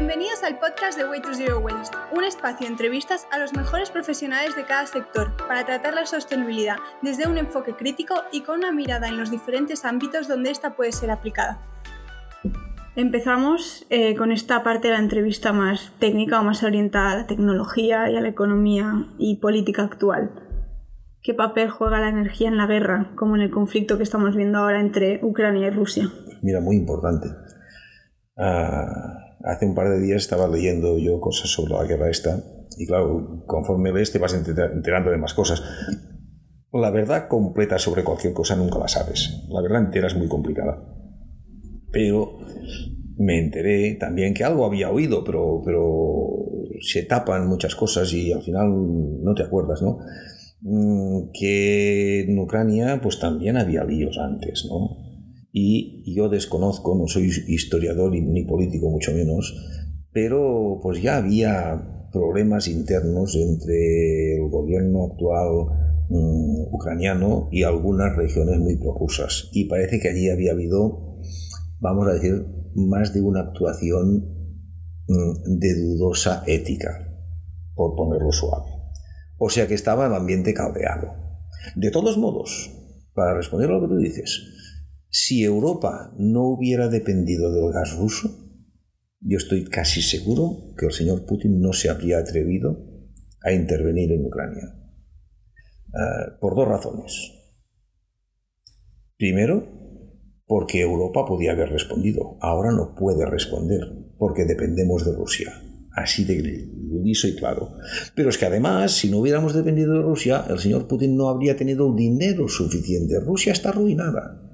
[0.00, 3.90] Bienvenidos al podcast de Way to Zero Waste, un espacio de entrevistas a los mejores
[3.90, 8.72] profesionales de cada sector para tratar la sostenibilidad desde un enfoque crítico y con una
[8.72, 11.60] mirada en los diferentes ámbitos donde ésta puede ser aplicada.
[12.96, 17.26] Empezamos eh, con esta parte de la entrevista más técnica o más orientada a la
[17.26, 20.30] tecnología y a la economía y política actual.
[21.22, 24.60] ¿Qué papel juega la energía en la guerra, como en el conflicto que estamos viendo
[24.60, 26.08] ahora entre Ucrania y Rusia?
[26.40, 27.28] Mira, muy importante.
[28.38, 32.42] Ah, hace un par de días estaba leyendo yo cosas sobre la guerra esta
[32.76, 35.62] y claro, conforme lees te vas enterando de más cosas.
[36.72, 39.44] La verdad completa sobre cualquier cosa nunca la sabes.
[39.48, 40.82] La verdad entera es muy complicada.
[41.90, 42.38] Pero
[43.18, 46.30] me enteré también que algo había oído, pero, pero
[46.80, 48.70] se tapan muchas cosas y al final
[49.22, 49.98] no te acuerdas, ¿no?
[50.62, 55.09] Mm, que en Ucrania pues también había líos antes, ¿no?
[55.52, 59.54] Y yo desconozco, no soy historiador ni político mucho menos,
[60.12, 68.58] pero pues ya había problemas internos entre el gobierno actual mm, ucraniano y algunas regiones
[68.58, 69.48] muy prorrusas.
[69.52, 71.18] Y parece que allí había habido,
[71.80, 74.26] vamos a decir, más de una actuación
[75.08, 77.08] mm, de dudosa ética,
[77.74, 78.70] por ponerlo suave.
[79.38, 81.14] O sea que estaba el ambiente caldeado.
[81.76, 82.70] De todos modos,
[83.14, 84.42] para responder a lo que tú dices,
[85.10, 88.30] si Europa no hubiera dependido del gas ruso,
[89.20, 92.78] yo estoy casi seguro que el señor Putin no se habría atrevido
[93.42, 94.74] a intervenir en Ucrania.
[95.92, 97.32] Ah, por dos razones.
[99.18, 99.68] Primero,
[100.46, 102.38] porque Europa podía haber respondido.
[102.40, 103.80] Ahora no puede responder
[104.18, 105.52] porque dependemos de Rusia.
[105.92, 106.40] Así de
[107.02, 107.72] liso y claro.
[108.14, 111.56] Pero es que además, si no hubiéramos dependido de Rusia, el señor Putin no habría
[111.56, 113.18] tenido dinero suficiente.
[113.20, 114.49] Rusia está arruinada.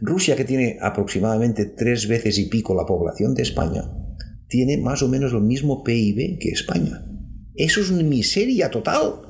[0.00, 3.82] Rusia, que tiene aproximadamente tres veces y pico la población de España,
[4.48, 7.04] tiene más o menos el mismo PIB que España.
[7.54, 9.22] Eso es miseria total.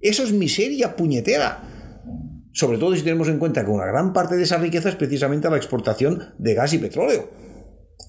[0.00, 1.70] Eso es miseria puñetera.
[2.52, 5.50] Sobre todo si tenemos en cuenta que una gran parte de esa riqueza es precisamente
[5.50, 7.28] la exportación de gas y petróleo.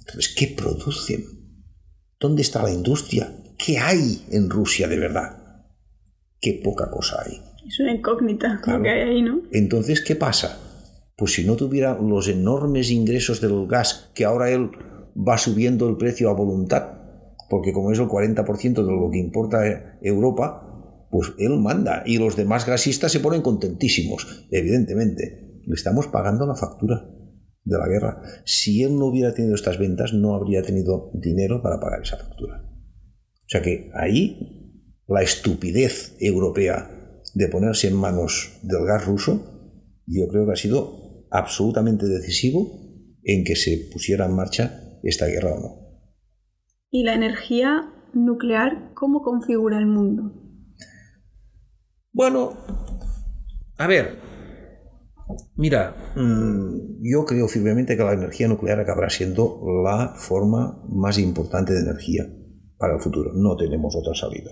[0.08, 1.26] Entonces, ¿qué producen?
[2.20, 3.34] ¿Dónde está la industria?
[3.58, 5.66] ¿Qué hay en Rusia de verdad?
[6.40, 7.42] Qué poca cosa hay.
[7.68, 9.42] Es una incógnita lo que hay ahí, ¿no?
[9.52, 10.60] Entonces, ¿qué pasa?
[11.16, 14.70] Pues si no tuviera los enormes ingresos del gas, que ahora él
[15.16, 16.96] va subiendo el precio a voluntad,
[17.50, 22.36] porque como es el 40% de lo que importa Europa, pues él manda y los
[22.36, 25.62] demás gasistas se ponen contentísimos, evidentemente.
[25.66, 27.10] Le estamos pagando la factura
[27.64, 28.22] de la guerra.
[28.46, 32.64] Si él no hubiera tenido estas ventas, no habría tenido dinero para pagar esa factura.
[32.66, 40.28] O sea que ahí la estupidez europea de ponerse en manos del gas ruso, yo
[40.28, 41.05] creo que ha sido
[41.38, 42.80] absolutamente decisivo
[43.24, 45.86] en que se pusiera en marcha esta guerra o no.
[46.90, 50.32] ¿Y la energía nuclear cómo configura el mundo?
[52.14, 52.54] Bueno,
[53.78, 54.18] a ver,
[55.58, 61.74] mira, mm, yo creo firmemente que la energía nuclear acabará siendo la forma más importante
[61.74, 62.26] de energía
[62.78, 63.34] para el futuro.
[63.34, 64.52] No tenemos otra salida.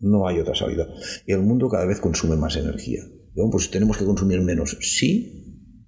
[0.00, 0.86] No hay otra salida.
[1.26, 3.02] El mundo cada vez consume más energía.
[3.50, 4.76] Pues tenemos que consumir menos.
[4.80, 5.43] Sí,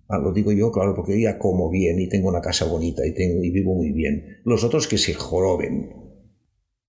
[0.08, 3.06] ah, lo digo yo, claro, porque yo ya como bien y tengo una casa bonita
[3.06, 4.40] y, tengo, y vivo muy bien.
[4.44, 5.90] Los otros que se joroben.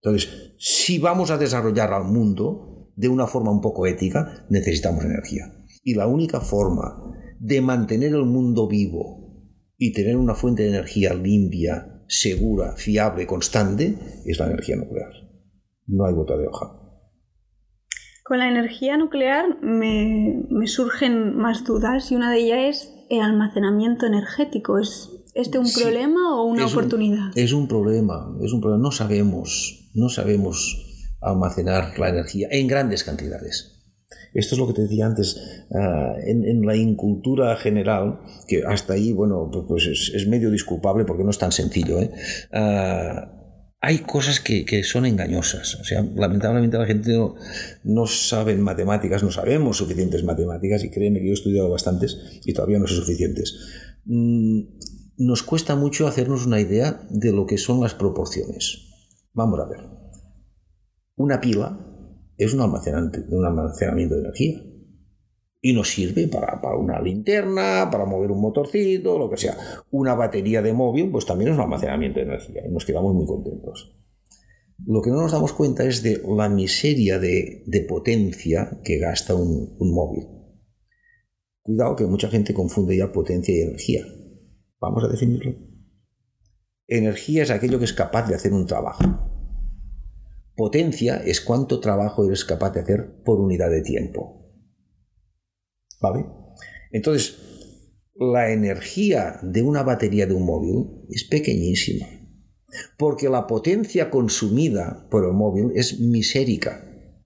[0.01, 5.53] Entonces, si vamos a desarrollar al mundo, de una forma un poco ética, necesitamos energía.
[5.83, 9.27] Y la única forma de mantener el mundo vivo
[9.77, 13.95] y tener una fuente de energía limpia, segura, fiable, constante,
[14.25, 15.11] es la energía nuclear.
[15.85, 16.86] No hay gota de hoja.
[18.27, 24.05] Con la energía nuclear me, surgen más dudas y una de ellas es el almacenamiento
[24.05, 24.79] energético.
[24.79, 27.31] ¿Es este un problema o una oportunidad?
[27.35, 28.83] es un problema, es un problema.
[28.83, 33.77] No sabemos, no sabemos almacenar la energía en grandes cantidades.
[34.33, 39.13] Esto es lo que te decía antes, ah, en, la incultura general, que hasta ahí,
[39.13, 42.11] bueno, pues, pues es, medio disculpable porque no es tan sencillo, ¿eh?
[42.51, 43.36] ah,
[43.79, 45.75] hay cosas que, son engañosas.
[45.75, 47.35] O sea, lamentablemente la gente no,
[47.83, 52.53] no sabe matemáticas, no sabemos suficientes matemáticas, y créeme que yo he estudiado bastantes y
[52.53, 53.55] todavía no sé suficientes.
[54.05, 54.61] Mm,
[55.17, 58.87] nos cuesta mucho hacernos una idea de lo que son las proporciones.
[59.33, 59.81] Vamos a ver.
[61.15, 61.79] Una pila
[62.37, 64.63] es un almacenamiento, de energía.
[65.67, 69.57] Y nos sirve para, una linterna, para mover un motorcito, lo que sea.
[69.91, 73.25] Una batería de móvil, pues también es un almacenamiento de energía y nos quedamos muy
[73.25, 73.93] contentos.
[74.85, 79.75] Lo que no nos damos cuenta es de la miseria de, potencia que gasta un,
[79.77, 80.27] un móvil.
[81.63, 84.05] Cuidado que mucha gente confunde ya potencia y energía.
[84.79, 85.53] Vamos a definirlo.
[86.87, 89.03] Energía es aquello que es capaz de hacer un trabajo.
[90.55, 94.46] Potencia es cuánto trabajo eres capaz de hacer por unidad de tiempo.
[95.99, 96.25] ¿Vale?
[96.91, 97.37] Entonces,
[98.15, 102.07] la energía de una batería de un móvil es pequeñísima,
[102.97, 106.83] porque la potencia consumida por el móvil es misérica.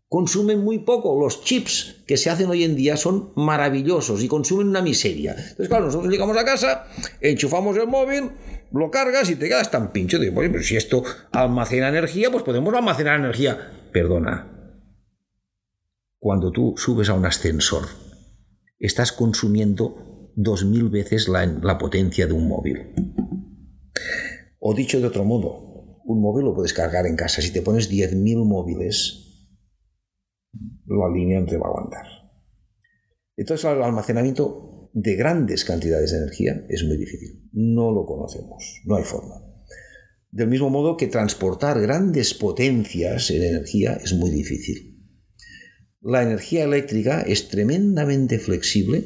[0.09, 1.18] Consumen muy poco.
[1.18, 5.31] Los chips que se hacen hoy en día son maravillosos y consumen una miseria.
[5.31, 6.85] Entonces, claro, nosotros llegamos a casa,
[7.21, 8.31] enchufamos el móvil,
[8.74, 10.19] lo cargas y te quedas tan pincho.
[10.19, 11.01] Digo, oye, pero si esto
[11.31, 13.71] almacena energía, pues podemos almacenar energía.
[13.94, 14.51] Perdona.
[16.19, 17.85] Cuando tú subes a un ascensor,
[18.81, 22.93] estás consumiendo dos mil veces la, la potencia de un móvil.
[24.59, 25.71] O dicho de otro modo,
[26.05, 27.41] un móvil lo puedes cargar en casa.
[27.41, 29.47] Si te pones 10.000 móviles,
[30.85, 32.05] la línea no te va a aguantar.
[33.37, 37.49] Entonces el almacenamiento de grandes cantidades de energía es muy difícil.
[37.53, 39.35] No lo conocemos, no hay forma.
[40.31, 44.90] Del mismo modo que transportar grandes potencias en energía es muy difícil.
[46.03, 49.06] La energía eléctrica es tremendamente flexible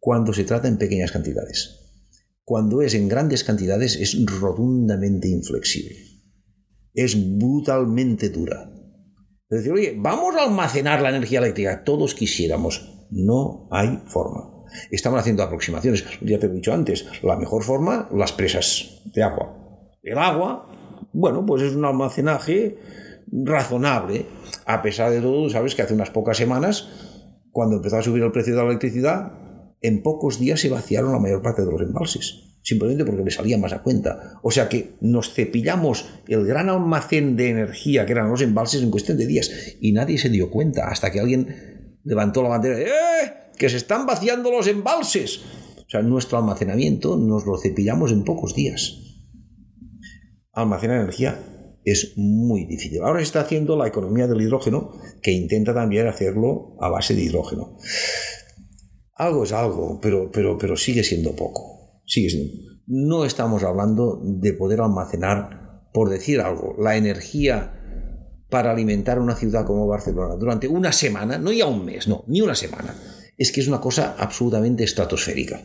[0.00, 1.80] cuando se trata en pequeñas cantidades.
[2.42, 5.94] Cuando es en grandes cantidades es rotundamente inflexible.
[6.92, 8.68] Es brutalmente dura.
[9.48, 11.84] Es decir, oye, vamos a almacenar la energía eléctrica.
[11.84, 13.06] Todos quisiéramos.
[13.10, 14.64] No hay forma.
[14.90, 16.04] Estamos haciendo aproximaciones.
[16.20, 19.56] Ya te he dicho antes, la mejor forma, las presas de agua.
[20.02, 20.68] El agua,
[21.12, 22.76] bueno, pues es un almacenaje
[23.30, 24.26] razonable.
[24.66, 26.88] A pesar de todo, sabes que hace unas pocas semanas,
[27.50, 29.32] cuando empezó a subir el precio de la electricidad,
[29.80, 33.58] en pocos días se vaciaron la mayor parte de los embalses simplemente porque le salía
[33.58, 34.40] más a cuenta.
[34.42, 38.90] O sea que nos cepillamos el gran almacén de energía que eran los embalses en
[38.90, 42.84] cuestión de días y nadie se dio cuenta hasta que alguien levantó la bandera de
[42.84, 43.32] ¡Eh!
[43.56, 45.42] ¡Que se están vaciando los embalses!
[45.86, 48.98] O sea, nuestro almacenamiento nos lo cepillamos en pocos días.
[50.52, 51.38] Almacenar energía
[51.84, 53.02] es muy difícil.
[53.02, 54.92] Ahora se está haciendo la economía del hidrógeno,
[55.22, 57.76] que intenta también hacerlo a base de hidrógeno.
[59.14, 62.02] Algo es algo, pero, pero, pero sigue siendo poco.
[62.86, 67.80] No estamos hablando de poder almacenar, por decir algo, la energía
[68.50, 72.40] para alimentar una ciudad como Barcelona durante una semana, no ya un mes, no, ni
[72.40, 72.94] una semana.
[73.36, 75.60] Es que es una cosa absolutamente estratosférica.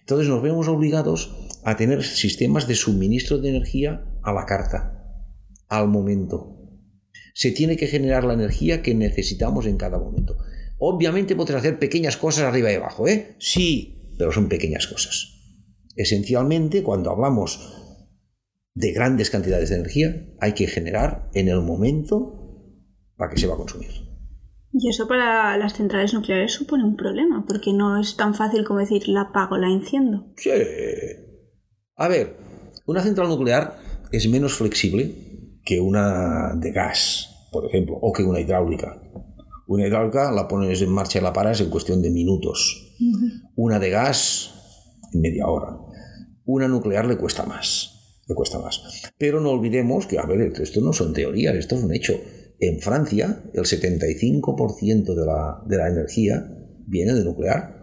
[0.00, 4.99] Entonces nos vemos obligados a tener sistemas de suministro de energía a la carta,
[5.70, 6.58] al momento.
[7.32, 10.36] Se tiene que generar la energía que necesitamos en cada momento.
[10.78, 13.36] Obviamente podemos hacer pequeñas cosas arriba y abajo, ¿eh?
[13.38, 15.38] Sí, pero son pequeñas cosas.
[15.96, 17.76] Esencialmente, cuando hablamos
[18.74, 22.36] de grandes cantidades de energía, hay que generar en el momento
[23.16, 23.90] para que se va a consumir.
[24.72, 28.80] Y eso para las centrales nucleares supone un problema, porque no es tan fácil como
[28.80, 30.32] decir la apago, la enciendo.
[30.36, 30.50] Sí.
[31.96, 32.36] A ver,
[32.86, 33.78] una central nuclear
[34.12, 35.29] es menos flexible
[35.64, 39.00] que una de gas, por ejemplo, o que una hidráulica.
[39.66, 42.96] Una hidráulica la pones en marcha y la paras en cuestión de minutos.
[43.56, 44.54] Una de gas
[45.12, 45.76] en media hora.
[46.44, 48.82] Una nuclear le cuesta más, le cuesta más.
[49.18, 52.14] Pero no olvidemos que, a ver, esto no son teorías, esto es un hecho.
[52.58, 56.46] En Francia, el 75% de la, de la energía
[56.86, 57.80] viene de nuclear.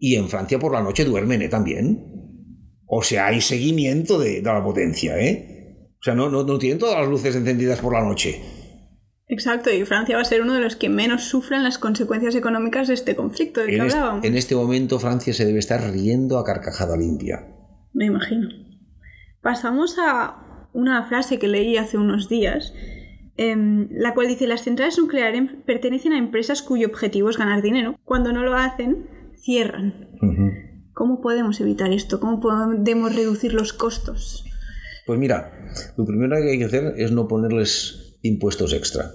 [0.00, 1.48] Y en Francia por la noche duermen ¿eh?
[1.48, 2.10] también.
[2.86, 5.59] O sea, hay seguimiento de, la potencia, ¿eh?
[6.00, 8.42] O sea, no, no, no tienen todas las luces encendidas por la noche.
[9.28, 12.88] Exacto, y Francia va a ser uno de los que menos sufren las consecuencias económicas
[12.88, 14.24] de este conflicto del que hablábamos.
[14.24, 17.46] en este momento Francia se debe estar riendo a carcajada limpia.
[17.92, 18.48] Me imagino.
[19.40, 22.74] Pasamos a una frase que leí hace unos días,
[23.36, 27.96] em, la cual dice, las centrales nucleares pertenecen a empresas cuyo objetivo es ganar dinero.
[28.04, 30.08] Cuando no lo hacen, cierran.
[30.92, 32.18] ¿Cómo podemos evitar esto?
[32.20, 34.44] ¿Cómo podemos reducir los costos?
[35.10, 35.50] Pues mira,
[35.96, 39.10] lo primero que hay que hacer es no ponerles impuestos extra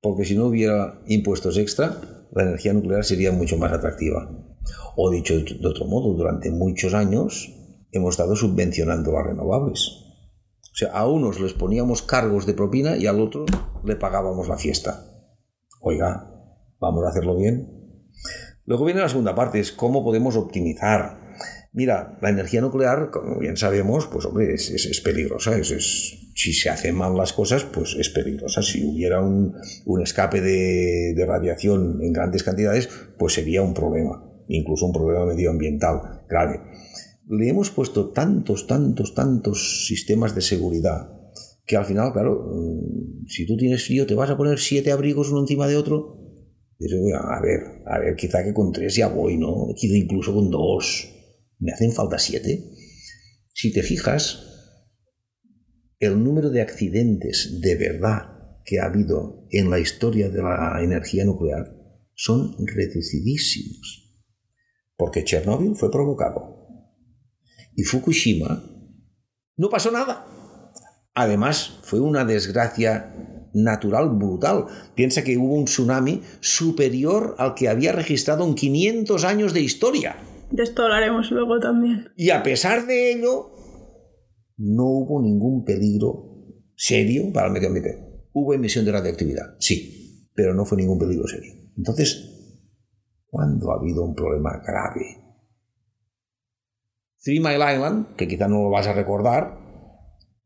[0.00, 4.30] porque si no hubiera impuestos extra, la energía nuclear sería mucho más atractiva.
[4.96, 7.54] O dicho de otro modo, durante muchos años
[7.90, 9.88] hemos estado subvencionando las renovables.
[10.72, 13.46] O sea, a unos les poníamos cargos de propina y al otro
[13.84, 15.04] le pagábamos la fiesta.
[15.80, 16.30] Oiga,
[16.78, 18.04] vamos a hacerlo bien.
[18.66, 21.17] Luego viene la segunda parte, es cómo podemos optimizar.
[21.78, 26.96] Mira, la energía nuclear, como bien sabemos, pues hombre, es, peligrosa, es si se hacen
[26.96, 28.62] mal las cosas, pues es peligrosa.
[28.62, 29.54] Si hubiera un,
[30.02, 36.62] escape de, radiación en grandes cantidades, pues sería un problema, incluso un problema medioambiental grave.
[37.28, 41.12] Le hemos puesto tantos, tantos, tantos sistemas de seguridad
[41.64, 45.30] que al final, claro, mm, si tú tienes frío, te vas a poner siete abrigos
[45.30, 46.16] uno encima de otro.
[47.20, 49.68] A ver, a ver, quizá que con tres ya voy, ¿no?
[49.76, 51.14] Quizá incluso con dos.
[51.58, 52.64] ¿Me hacen falta siete?
[53.52, 54.44] Si te fijas,
[55.98, 61.24] el número de accidentes de verdad que ha habido en la historia de la energía
[61.24, 61.74] nuclear
[62.14, 64.14] son reducidísimos.
[64.96, 66.66] Porque Chernóbil fue provocado.
[67.74, 68.62] Y Fukushima
[69.56, 70.26] no pasó nada.
[71.14, 74.66] Además, fue una desgracia natural brutal.
[74.94, 80.16] Piensa que hubo un tsunami superior al que había registrado en 500 años de historia.
[80.50, 82.08] De esto hablaremos luego también.
[82.16, 83.52] Y a pesar de ello,
[84.56, 88.26] no hubo ningún peligro serio para el medio ambiente.
[88.32, 91.52] Hubo emisión de radioactividad, sí, pero no fue ningún peligro serio.
[91.76, 92.66] Entonces,
[93.26, 95.24] ¿cuándo ha habido un problema grave?
[97.22, 99.58] Three Mile Island, que quizá no lo vas a recordar,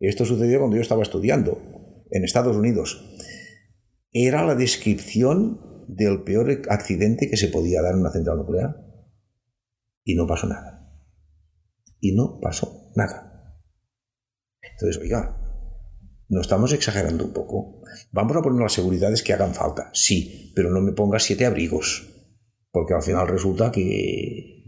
[0.00, 1.58] esto sucedió cuando yo estaba estudiando
[2.10, 3.04] en Estados Unidos.
[4.10, 8.76] Era la descripción del peor accidente que se podía dar en una central nuclear.
[10.04, 10.90] Y no pasó nada.
[12.00, 13.60] Y no pasó nada.
[14.62, 15.38] Entonces, oiga,
[16.28, 17.82] ¿no estamos exagerando un poco?
[18.10, 22.08] Vamos a poner las seguridades que hagan falta, sí, pero no me pongas siete abrigos,
[22.70, 24.62] porque al final resulta que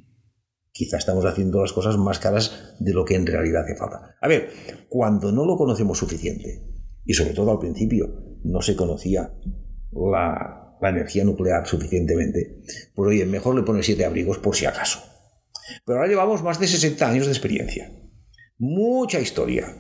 [0.71, 4.17] quizá estamos haciendo las cosas más caras de lo que en realidad hace falta.
[4.21, 4.51] A ver,
[4.89, 6.69] cuando no lo conocemos suficiente,
[7.05, 9.33] y sobre todo al principio no se conocía
[9.93, 12.63] la, la energía nuclear suficientemente,
[12.95, 15.14] pues oye, mejor le pones siete abrigos por si acaso.
[15.85, 17.91] Pero ahora llevamos más de 60 años de experiencia.
[18.59, 19.75] Mucha historia.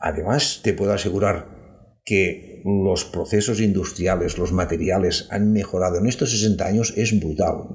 [0.00, 1.56] Además, te puedo asegurar
[2.04, 7.68] que los procesos industriales, los materiales han mejorado en estos 60 años es brutal.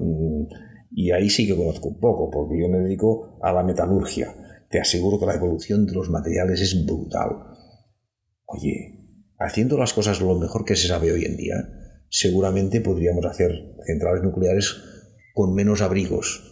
[0.90, 4.34] Y ahí sí que conozco un poco, porque yo me dedico a la metalurgia.
[4.70, 7.28] Te aseguro que la evolución de los materiales es brutal.
[8.46, 9.06] Oye,
[9.38, 11.56] haciendo las cosas lo mejor que se sabe hoy en día,
[12.08, 13.50] seguramente podríamos hacer
[13.86, 14.76] centrales nucleares
[15.34, 16.51] con menos abrigos,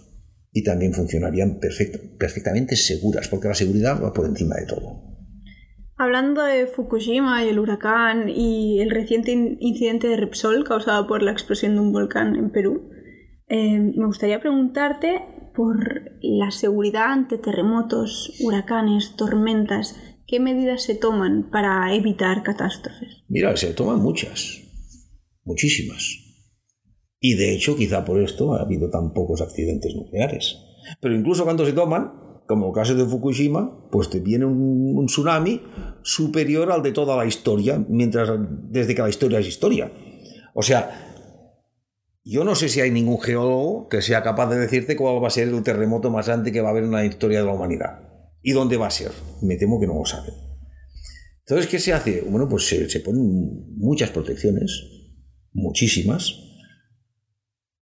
[0.52, 5.10] y también funcionarían perfectamente seguras, porque la seguridad va por encima de todo.
[5.96, 11.30] Hablando de Fukushima y el huracán y el reciente incidente de Repsol causado por la
[11.30, 12.90] explosión de un volcán en Perú,
[13.48, 15.20] eh, me gustaría preguntarte
[15.54, 19.94] por la seguridad ante terremotos, huracanes, tormentas.
[20.26, 23.24] ¿Qué medidas se toman para evitar catástrofes?
[23.28, 24.62] Mira, se toman muchas,
[25.44, 26.19] muchísimas.
[27.20, 30.56] Y de hecho, quizá por esto ha habido tan pocos accidentes nucleares.
[31.00, 35.60] Pero incluso cuando se toman, como el caso de Fukushima, pues te viene un, tsunami
[36.02, 38.30] superior al de toda la historia, mientras
[38.70, 39.92] desde que la historia es historia.
[40.54, 41.12] O sea,
[42.24, 45.30] yo no sé si hay ningún geólogo que sea capaz de decirte cuál va a
[45.30, 48.00] ser el terremoto más grande que va a haber en la historia de la humanidad.
[48.42, 49.12] ¿Y dónde va a ser?
[49.42, 50.34] Me temo que no lo saben.
[51.40, 52.22] Entonces, ¿qué se hace?
[52.22, 54.86] Bueno, pues se, se ponen muchas protecciones,
[55.52, 56.49] muchísimas,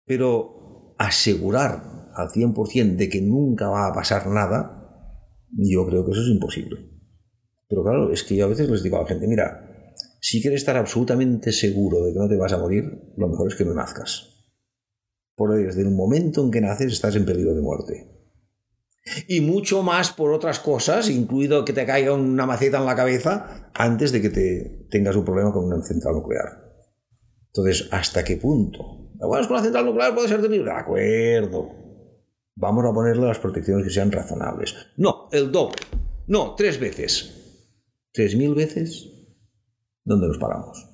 [0.09, 4.75] pero asegurar al 100% de que nunca va a pasar nada,
[5.53, 6.81] yo creo que eso es imposible.
[7.69, 10.63] Pero claro, es que yo a veces les digo a la gente, mira, si quieres
[10.63, 13.75] estar absolutamente seguro de que no te vas a morir, lo mejor es que no
[13.75, 14.35] nazcas.
[15.37, 18.15] Porque desde el momento en que naces estás en peligro de muerte.
[19.29, 23.71] Y mucho más por otras cosas, incluido que te caiga una maceta en la cabeza
[23.75, 26.65] antes de que te tengas un problema con una central nuclear.
[27.47, 30.71] Entonces, ¿hasta qué punto bueno, es con la central nuclear puede ser terrible.
[30.71, 31.71] De acuerdo.
[32.55, 34.75] Vamos a ponerle las protecciones que sean razonables.
[34.97, 35.77] No, el doble.
[36.27, 37.35] No, tres veces.
[38.13, 39.09] ¿Tres mil veces?
[40.05, 40.87] ¿Dónde nos paramos?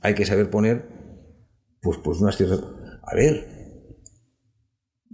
[0.00, 0.88] Hay que saber poner,
[1.82, 2.60] pues, pues unas ciertas...
[3.02, 3.46] A ver,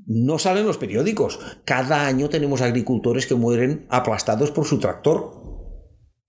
[0.07, 1.40] no salen los periódicos.
[1.64, 5.33] Cada año tenemos agricultores que mueren aplastados por su tractor,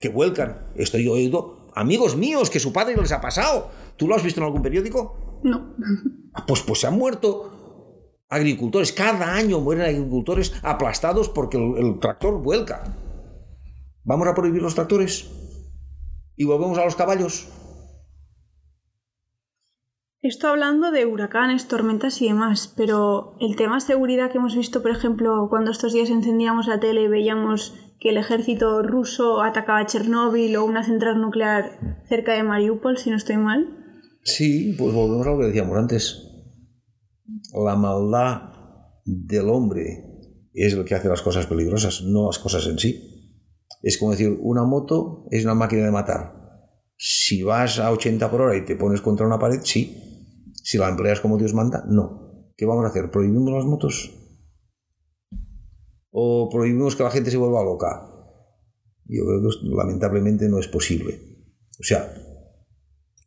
[0.00, 0.72] que vuelcan.
[0.74, 3.70] Estoy oído amigos míos que su padre les ha pasado.
[3.96, 5.27] ¿Tú lo has visto en algún periódico?
[5.42, 5.74] No.
[6.34, 7.58] Ah, pues, pues se han muerto
[8.28, 8.92] agricultores.
[8.92, 12.84] Cada año mueren agricultores aplastados porque el, tractor vuelca.
[14.04, 15.30] ¿Vamos a prohibir los tractores?
[16.36, 17.48] ¿Y volvemos a los caballos?
[20.20, 24.90] Esto hablando de huracanes, tormentas y demás, pero el tema seguridad que hemos visto, por
[24.90, 30.56] ejemplo, cuando estos días encendíamos la tele y veíamos que el ejército ruso atacaba Chernóbil
[30.56, 31.78] o una central nuclear
[32.08, 33.87] cerca de Mariupol, si no estoy mal,
[34.22, 36.24] Sí, pues volvemos a lo que decíamos antes.
[37.54, 38.52] La maldad
[39.04, 40.04] del hombre
[40.52, 43.08] es lo que hace las cosas peligrosas, no las cosas en sí.
[43.82, 46.34] Es como decir, una moto es una máquina de matar.
[46.96, 50.52] Si vas a 80 por hora y te pones contra una pared, sí.
[50.54, 52.52] Si la empleas como Dios manda, no.
[52.56, 53.10] ¿Qué vamos a hacer?
[53.10, 54.10] ¿Prohibimos las motos?
[56.10, 58.10] ¿O prohibimos que la gente se vuelva loca?
[59.04, 61.20] Yo creo que lamentablemente no es posible.
[61.78, 62.12] O sea,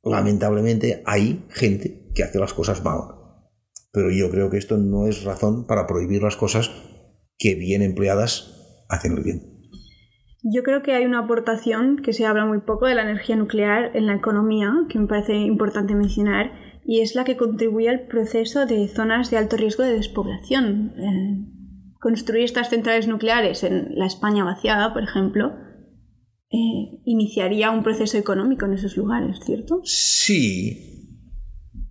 [0.04, 3.02] lamentablemente hay gente que hace las cosas mal.
[3.92, 6.72] Pero yo creo que esto no es razón para prohibir las cosas
[7.38, 9.52] que bien empleadas hacen el bien.
[10.44, 13.96] Yo creo que hay una aportación que se habla muy poco de la energía nuclear
[13.96, 16.52] en la economía, que me parece importante mencionar,
[16.84, 20.94] y es la que contribuye al proceso de zonas de alto riesgo de despoblación.
[20.98, 21.52] Eh,
[22.00, 25.54] construir estas centrales nucleares en la España vaciada, por ejemplo,
[26.52, 29.82] eh, iniciaría un proceso económico en esos lugares, ¿cierto?
[29.84, 31.18] Sí,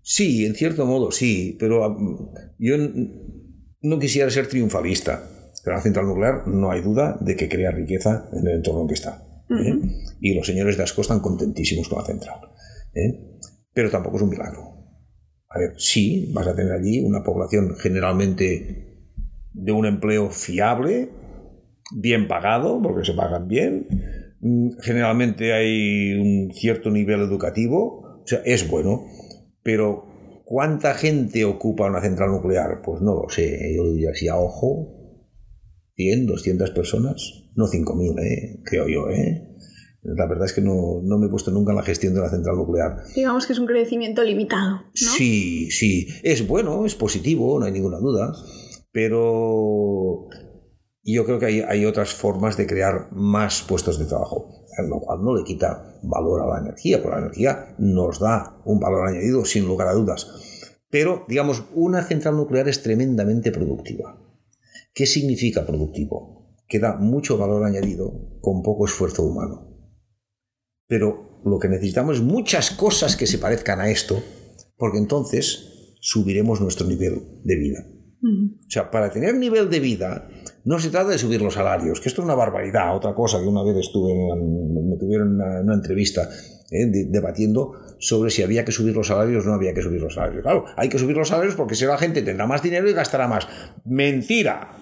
[0.03, 2.77] sí, en cierto modo sí, pero um, yo
[3.83, 5.23] no quisiera ser triunfalista.
[5.63, 8.89] Pero la central nuclear no hay duda de que crea riqueza en el entorno en
[8.89, 9.23] que está.
[9.51, 9.75] ¿eh?
[10.21, 12.39] Y los señores de Asco están contentísimos con la central.
[12.95, 13.39] ¿eh?
[13.75, 14.81] Pero tampoco es un milagro.
[15.49, 19.09] A ver, sí, vas a tener allí una población generalmente
[19.53, 21.11] de un empleo fiable,
[21.93, 23.87] bien pagado, porque se pagan bien.
[24.41, 29.05] Mm, generalmente hay un cierto nivel educativo, o sea, es bueno,
[29.63, 32.81] pero ¿cuánta gente ocupa una central nuclear?
[32.83, 35.01] Pues no lo sé, yo diría así a ojo,
[35.97, 38.61] 100, 200 personas, no 5.000, ¿eh?
[38.65, 39.11] creo yo.
[39.11, 39.47] ¿eh?
[40.03, 42.31] La verdad es que no, no, me he puesto nunca en la gestión de la
[42.31, 42.97] central nuclear.
[43.15, 44.77] Digamos que es un crecimiento limitado.
[44.77, 44.91] ¿no?
[44.95, 46.07] Sí, sí.
[46.23, 48.33] Es bueno, es positivo, no hay ninguna duda.
[48.93, 50.29] Pero
[51.03, 55.23] yo creo que hay, hay otras formas de crear más puestos de trabajo lo cual
[55.23, 59.45] no le quita valor a la energía, porque la energía nos da un valor añadido
[59.45, 60.29] sin lugar a dudas.
[60.89, 64.19] Pero, digamos, una central nuclear es tremendamente productiva.
[64.93, 66.57] ¿Qué significa productivo?
[66.67, 69.69] Que da mucho valor añadido con poco esfuerzo humano.
[70.87, 74.21] Pero lo que necesitamos es muchas cosas que se parezcan a esto,
[74.77, 77.87] porque entonces subiremos nuestro nivel de vida.
[78.23, 80.29] O sea, para tener nivel de vida
[80.65, 82.95] no se trata de subir los salarios, que esto es una barbaridad.
[82.95, 86.29] Otra cosa que una vez estuve, me tuvieron en una, entrevista
[86.71, 90.15] eh, debatiendo sobre si había que subir los salarios o no había que subir los
[90.15, 90.43] salarios.
[90.43, 93.27] Claro, hay que subir los salarios porque si la gente tendrá más dinero y gastará
[93.27, 93.49] más.
[93.85, 94.77] Mentira.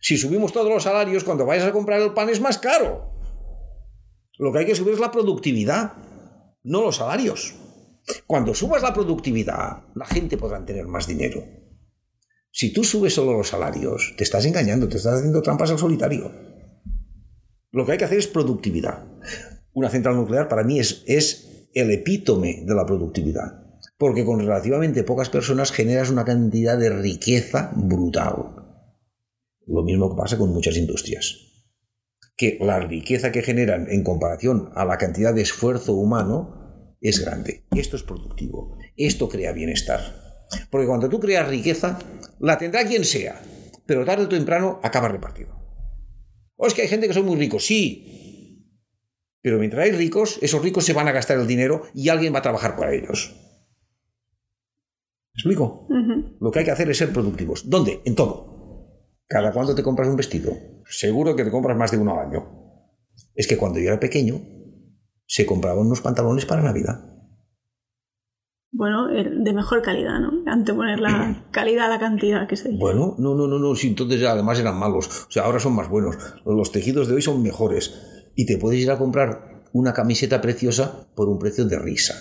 [0.00, 3.12] Si subimos todos los salarios, cuando vayas a comprar el pan es más caro.
[4.38, 5.92] Lo que hay que subir es la productividad,
[6.64, 7.54] no los salarios.
[8.26, 11.44] Cuando subas la productividad, la gente podrá tener más dinero.
[12.52, 16.32] Si tú subes solo los salarios, te estás engañando, te estás haciendo trampas al solitario.
[17.70, 19.04] Lo que hay que hacer es productividad.
[19.72, 21.04] Una central nuclear para mí es,
[21.72, 27.70] el epítome de la productividad, porque con relativamente pocas personas generas una cantidad de riqueza
[27.76, 28.56] brutal.
[29.66, 31.36] Lo mismo que pasa con muchas industrias.
[32.36, 37.66] Que la riqueza que generan en comparación a la cantidad de esfuerzo humano es grande.
[37.76, 38.76] Esto es productivo.
[38.96, 40.29] Esto crea bienestar.
[40.70, 41.98] Porque cuando tú creas riqueza,
[42.38, 43.40] la tendrá quien sea,
[43.86, 45.54] pero tarde o temprano acaba repartido.
[46.56, 48.66] O es que hay gente que son muy ricos, sí.
[49.42, 52.40] Pero mientras hay ricos, esos ricos se van a gastar el dinero y alguien va
[52.40, 53.34] a trabajar para ellos.
[55.32, 55.86] ¿Me explico?
[56.40, 57.70] Lo que hay que hacer es ser productivos.
[57.70, 58.02] ¿Dónde?
[58.04, 58.50] En todo.
[59.26, 60.52] ¿Cada cuándo te compras un vestido?
[60.86, 62.60] Seguro que te compras más de uno al año.
[63.34, 64.40] Es que cuando yo era pequeño,
[65.24, 67.19] se compraban unos pantalones para Navidad.
[68.72, 70.44] Bueno, de mejor calidad, ¿no?
[70.46, 74.22] Anteponer la calidad a la cantidad que se Bueno, no, no, no, no, sí, entonces
[74.24, 75.26] además eran malos.
[75.28, 76.16] O sea, ahora son más buenos.
[76.44, 78.30] Los tejidos de hoy son mejores.
[78.36, 82.14] Y te puedes ir a comprar una camiseta preciosa por un precio de risa.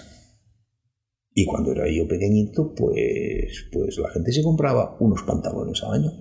[1.34, 6.12] Y cuando era yo pequeñito, pues, pues la gente se compraba unos pantalones al año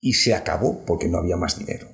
[0.00, 1.86] y se acabó porque no había más dinero.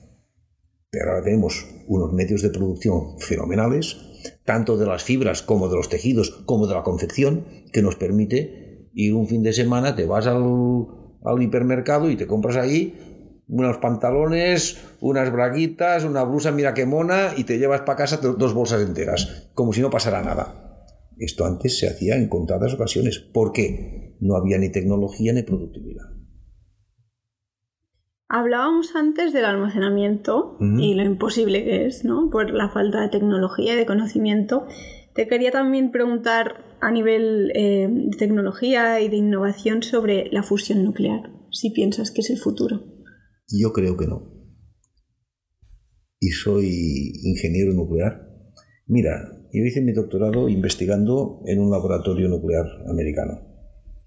[0.91, 3.97] Pero ahora tenemos unos medios de producción fenomenales,
[4.45, 8.89] tanto de las fibras como de los tejidos, como de la confección, que nos permite
[8.95, 10.43] ir un fin de semana, te vas al,
[11.25, 17.33] al hipermercado y te compras ahí unos pantalones, unas braguitas, una blusa, mira qué mona,
[17.37, 20.87] y te llevas para casa dos bolsas enteras, como si no pasara nada.
[21.19, 23.19] Esto antes se hacía en contadas ocasiones.
[23.19, 24.17] ¿Por qué?
[24.21, 26.18] No había ni tecnología ni productividad.
[28.31, 32.29] Hablábamos antes del almacenamiento y lo imposible que es, ¿no?
[32.31, 34.67] Por la falta de tecnología y de conocimiento.
[35.15, 40.85] Te quería también preguntar a nivel eh, de tecnología y de innovación sobre la fusión
[40.85, 42.83] nuclear, si piensas que es el futuro.
[43.49, 44.31] Yo creo que no.
[46.21, 48.29] Y soy ingeniero nuclear.
[48.87, 49.23] Mira,
[49.55, 53.41] yo hice mi doctorado investigando en un laboratorio nuclear americano,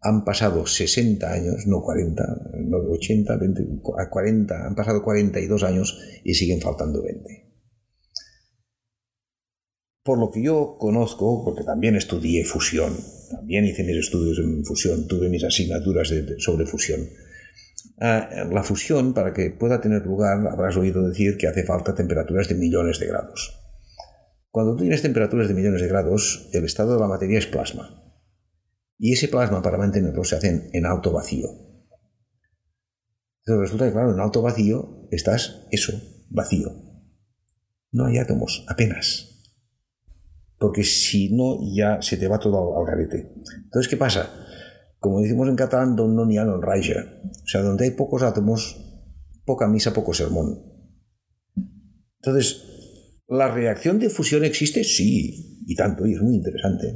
[0.00, 2.24] Han pasado 60 años, no 40,
[2.66, 3.62] no 80, 20,
[4.10, 7.39] 40, han pasado 42 años y siguen faltando 20.
[10.02, 12.96] Por lo que yo conozco, porque también estudié fusión,
[13.30, 17.00] también hice mis estudios en fusión, tuve mis asignaturas sobre fusión.
[18.00, 22.48] Ah, la fusión, para que pueda tener lugar, habrás oído decir que hace falta temperaturas
[22.48, 23.58] de millones de grados.
[24.50, 28.02] Cuando tú tienes temperaturas de millones de grados, el estado de la materia es plasma.
[28.98, 31.48] Y ese plasma, para mantenerlo, se hace en, alto vacío.
[33.40, 35.92] Entonces resulta que, claro, en alto vacío estás eso,
[36.30, 36.70] vacío.
[37.92, 39.29] No hay átomos, apenas
[40.60, 43.32] porque si no ya se te va todo al, garete.
[43.64, 44.28] Entonces, ¿qué pasa?
[44.98, 47.00] Como decimos en catalán, don no ni a non raja.
[47.24, 48.76] O sea, donde hay pocos átomos,
[49.46, 50.60] poca misa, poco sermón.
[52.20, 52.60] Entonces,
[53.26, 54.84] ¿la reacción de fusión existe?
[54.84, 56.92] Sí, y tanto, y es muy interesante.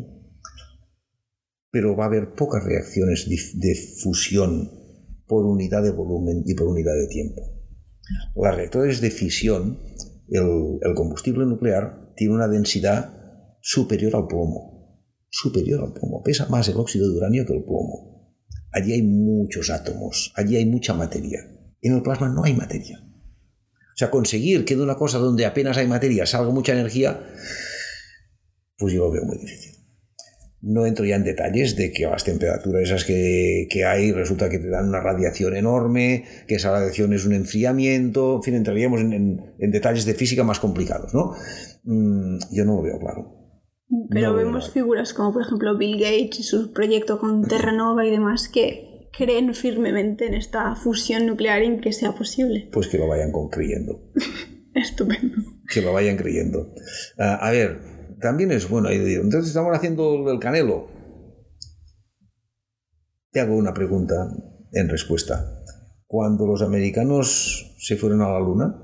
[1.71, 4.71] Pero va a haber pocas reacciones de, fusión
[5.27, 7.41] por unidad de volumen y por unidad de tiempo.
[8.37, 9.81] Las reactores de fisión,
[10.29, 13.24] el combustible nuclear tiene una densidad
[13.65, 15.01] superior al plomo.
[15.31, 16.23] Superior al plomo.
[16.23, 18.37] Pesa más el óxido de uranio que el plomo.
[18.71, 21.41] Allí hay muchos átomos, allí hay mucha materia.
[21.81, 23.01] En el plasma no hay materia.
[23.01, 27.25] O sea, conseguir que de una cosa donde apenas hay materia salga mucha energía,
[28.77, 29.73] pues yo lo veo muy difícil.
[30.61, 34.69] No entro ya en detalles de que las temperaturas esas que, hay resulta que te
[34.69, 39.71] dan una radiación enorme, que esa radiación es un enfriamiento, en fin, entraríamos en, en
[39.71, 41.35] detalles de física más complicados, ¿no?
[41.85, 43.44] Mm, yo no lo veo claro.
[44.11, 48.49] Pero vemos figuras como por ejemplo Bill Gates y su proyecto con Terranova y demás
[48.49, 52.69] que creen firmemente en esta fusión nuclear y en que sea posible.
[52.73, 54.11] Pues que lo vayan creyendo.
[54.75, 55.37] Estupendo.
[55.73, 56.75] Que lo vayan creyendo.
[57.19, 57.81] Ah, a ver,
[58.21, 58.91] también es bueno.
[58.91, 60.89] Entonces estamos haciendo el canelo.
[63.31, 64.29] Te hago una pregunta
[64.73, 65.61] en respuesta.
[66.07, 68.81] Cuando los americanos se fueron a la luna,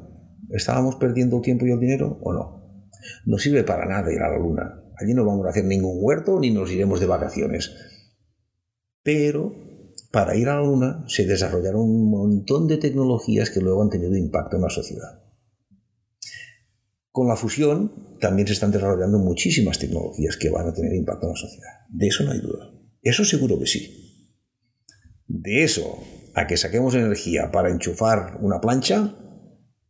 [0.50, 2.88] ¿estábamos perdiendo el tiempo y el dinero o no?
[3.26, 4.79] No sirve para nada ir a la luna.
[5.00, 7.70] Allí no vamos a hacer ningún huerto ni nos iremos de vacaciones.
[9.02, 9.54] Pero
[10.12, 14.16] para ir a la Luna se desarrollaron un montón de tecnologías que luego han tenido
[14.16, 15.22] impacto en la sociedad.
[17.10, 21.32] Con la fusión también se están desarrollando muchísimas tecnologías que van a tener impacto en
[21.32, 21.72] la sociedad.
[21.88, 22.70] De eso no hay duda.
[23.02, 24.36] Eso seguro que sí.
[25.26, 25.98] De eso
[26.34, 29.16] a que saquemos energía para enchufar una plancha,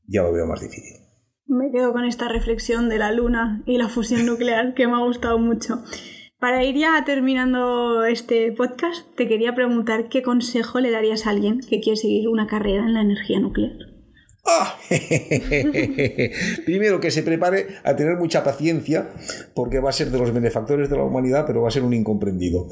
[0.07, 1.10] ya lo veo más difícil
[1.51, 5.05] me quedo con esta reflexión de la luna y la fusión nuclear que me ha
[5.05, 5.83] gustado mucho.
[6.39, 11.61] Para ir ya terminando este podcast, te quería preguntar qué consejo le darías a alguien
[11.61, 13.73] que quiere seguir una carrera en la energía nuclear.
[14.47, 14.75] ¡Ah!
[16.65, 19.11] Primero que se prepare a tener mucha paciencia,
[19.55, 21.93] porque va a ser de los benefactores de la humanidad, pero va a ser un
[21.93, 22.69] incomprendido.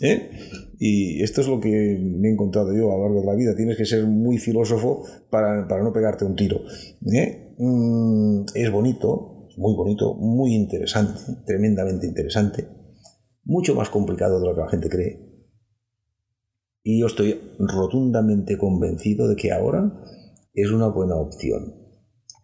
[0.00, 0.30] ¿eh?
[0.78, 3.54] Y esto es lo que me he encontrado yo a lo largo de la vida.
[3.54, 6.62] Tienes que ser muy filósofo para, para no pegarte un tiro.
[7.14, 7.41] ¿eh?
[7.64, 12.66] Mm, es bonito, muy bonito, muy interesante, tremendamente interesante,
[13.44, 15.46] mucho más complicado de lo que la gente cree.
[16.82, 19.92] Y yo estoy rotundamente convencido de que ahora
[20.52, 21.76] es una buena opción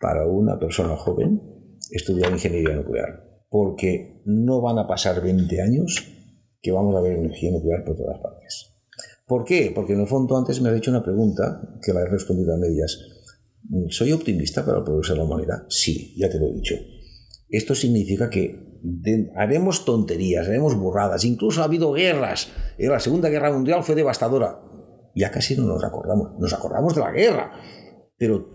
[0.00, 1.42] para una persona joven
[1.90, 6.14] estudiar ingeniería nuclear, porque no van a pasar 20 años
[6.62, 8.72] que vamos a ver energía nuclear por todas partes.
[9.26, 9.72] ¿Por qué?
[9.74, 12.56] Porque en el fondo antes me has hecho una pregunta que la he respondido a
[12.56, 13.17] medias.
[13.90, 15.66] ¿Soy optimista para el progreso de la humanidad?
[15.68, 16.74] Sí, ya te lo he dicho.
[17.48, 18.68] Esto significa que
[19.36, 22.48] haremos tonterías, haremos burradas, incluso ha habido guerras.
[22.78, 24.60] Eh, la Segunda Guerra Mundial fue devastadora.
[25.14, 27.52] Ya casi no nos acordamos, nos acordamos de la guerra.
[28.16, 28.46] Pero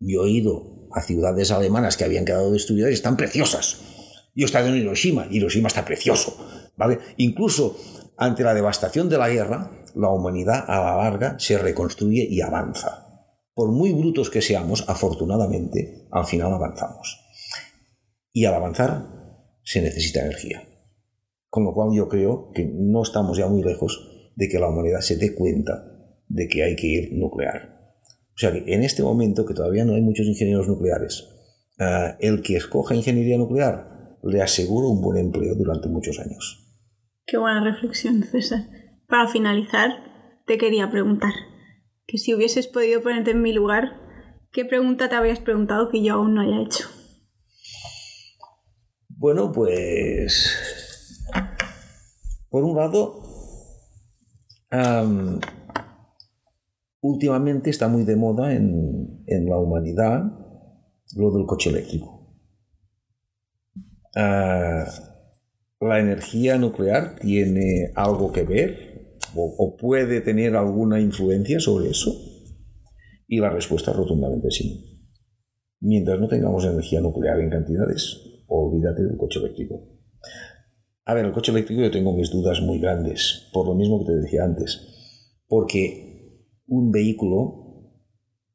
[0.00, 3.80] yo he ido a ciudades alemanas que habían quedado destruidas y están preciosas.
[4.34, 6.36] Yo he estado en Hiroshima, Hiroshima está precioso.
[6.76, 6.98] ¿vale?
[7.18, 7.76] Incluso
[8.16, 13.04] ante la devastación de la guerra, la humanidad a la larga se reconstruye y avanza
[13.54, 17.20] por muy brutos que seamos, afortunadamente, al final avanzamos.
[18.32, 19.06] Y al avanzar
[19.62, 20.62] se necesita energía.
[21.48, 25.00] Con lo cual yo creo que no estamos ya muy lejos de que la humanidad
[25.00, 25.84] se dé cuenta
[26.26, 27.94] de que hay que ir nuclear.
[28.34, 31.28] O sea que en este momento, que todavía no hay muchos ingenieros nucleares,
[31.78, 36.66] eh, el que escoja ingeniería nuclear le aseguro un buen empleo durante muchos años.
[37.26, 38.66] Qué buena reflexión, César.
[39.06, 39.90] Para finalizar,
[40.46, 41.32] te quería preguntar,
[42.06, 44.00] que si hubieses podido ponerte en mi lugar,
[44.52, 46.88] ¿qué pregunta te habías preguntado que yo aún no haya hecho?
[49.08, 50.50] Bueno, pues...
[52.50, 53.20] Por un lado,
[57.00, 60.22] últimamente está muy de moda en, la humanidad
[61.16, 62.36] lo del coche eléctrico.
[64.14, 64.84] Ah,
[65.80, 68.93] la energía nuclear tiene algo que ver
[69.36, 72.14] o, puede tener alguna influencia sobre eso?
[73.26, 75.08] Y la respuesta es rotundamente sí.
[75.80, 79.88] Mientras no tengamos energía nuclear en cantidades olvídate del coche eléctrico.
[81.04, 84.12] A ver, el coche eléctrico yo tengo mis dudas muy grandes, por lo mismo que
[84.12, 87.90] te decía antes, porque un vehículo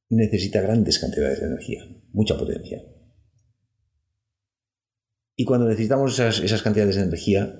[0.10, 2.82] necesita grandes cantidades de energía, mucha potencia.
[5.36, 7.56] Y cuando necesitamos esas, cantidades de energía,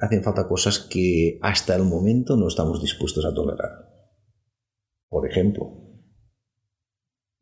[0.00, 3.70] hacen falta cosas que hasta el momento no estamos dispuestos a tolerar.
[5.08, 5.70] Por ejemplo,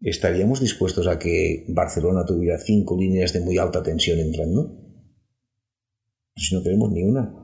[0.00, 4.76] ¿estaríamos dispuestos a que Barcelona tuviera cinco líneas de muy alta tensión entrando?
[6.36, 7.34] Si no tenemos ni una.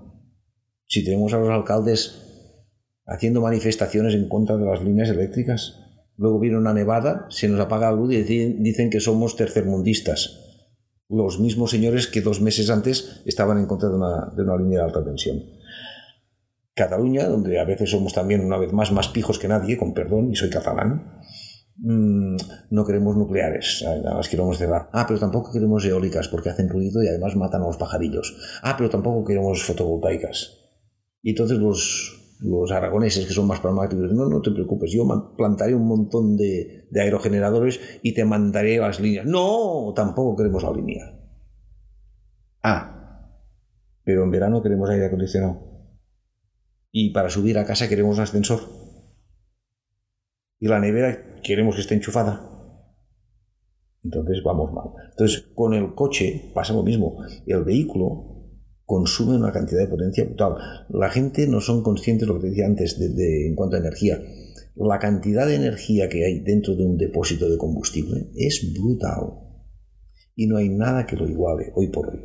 [0.86, 2.22] Si tenemos a los alcaldes
[3.04, 5.78] haciendo manifestaciones en contra de las líneas eléctricas,
[6.16, 10.45] luego viene una nevada, se nos apaga la luz y dicen que somos tercermundistas.
[11.08, 14.80] Los mismos señores que dos meses antes estaban en contra de una, de una línea
[14.80, 15.42] de alta tensión.
[16.74, 20.30] Cataluña, donde a veces somos también una vez más más pijos que nadie, con perdón,
[20.30, 21.22] y soy catalán,
[21.78, 22.36] Mm,
[22.70, 24.88] no queremos nucleares, las queremos cerrar.
[24.92, 28.34] Ah, pero tampoco queremos eólicas porque hacen ruido y además matan a los pajarillos.
[28.62, 30.58] Ah, pero tampoco queremos fotovoltaicas.
[31.22, 35.74] Y entonces los, los aragoneses que son más pragmáticos, no, no te preocupes, yo plantaré
[35.74, 39.26] un montón de, de aerogeneradores y te mandaré las líneas.
[39.26, 41.18] No, tampoco queremos la línea.
[42.62, 43.30] Ah,
[44.04, 45.60] pero en verano queremos aire acondicionado.
[46.92, 48.60] Y para subir a casa queremos un ascensor
[50.58, 52.40] y la nevera queremos que esté enchufada.
[54.02, 54.90] Entonces vamos mal.
[55.10, 57.18] Entonces con el coche pasa lo mismo.
[57.46, 58.35] El vehículo
[58.86, 60.54] consume una cantidad de potencia brutal.
[60.88, 64.22] La gente no son conscientes, lo que te decía antes, de, en cuanto a energía.
[64.76, 69.32] La cantidad de energía que hay dentro de un depósito de combustible es brutal.
[70.36, 72.20] Y no hay nada que lo iguale hoy por hoy.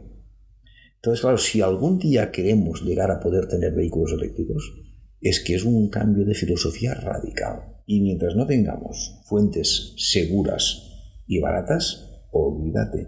[0.96, 4.72] Entonces, claro, si algún día queremos llegar a poder tener vehículos eléctricos,
[5.20, 7.82] es que es un cambio de filosofía radical.
[7.88, 10.90] Y mientras no tengamos fuentes seguras
[11.26, 13.08] y baratas, olvídate,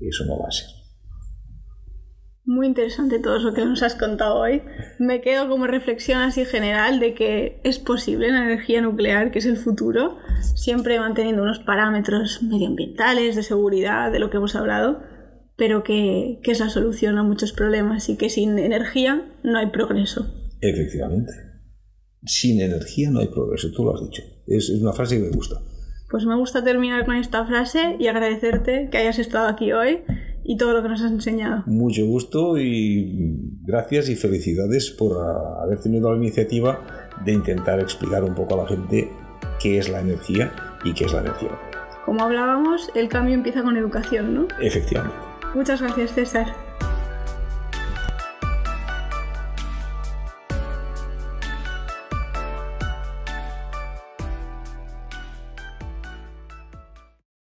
[0.00, 0.77] eso no va a ser.
[2.48, 4.62] Muy interesante todo eso que nos has contado hoy.
[4.98, 9.46] Me quedo como reflexión así general de que es posible la energía nuclear, que es
[9.46, 10.16] el futuro,
[10.54, 15.02] siempre manteniendo unos parámetros medioambientales, de seguridad, de lo que hemos hablado,
[15.56, 19.66] pero que, que es la solución a muchos problemas y que sin energía no hay
[19.66, 20.26] progreso.
[20.60, 21.48] Efectivamente
[22.24, 24.22] sin energía no hay progreso, tú lo has dicho.
[24.46, 25.56] Es, una frase que me gusta.
[26.10, 30.00] Pues me gusta terminar con esta frase y agradecerte que hayas estado aquí hoy
[30.48, 31.62] y todo lo que nos has enseñado.
[31.66, 35.18] Mucho gusto y gracias y felicidades por
[35.62, 36.80] haber tenido la iniciativa
[37.22, 39.10] de intentar explicar un poco a la gente
[39.60, 40.50] qué es la energía
[40.84, 41.50] y qué es la energía.
[42.06, 44.48] Como hablábamos, el cambio empieza con educación, ¿no?
[44.58, 45.18] Efectivamente.
[45.54, 46.46] Muchas gracias, César.